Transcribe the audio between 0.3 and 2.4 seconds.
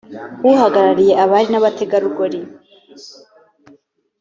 uhagarariye abari n ababategarugori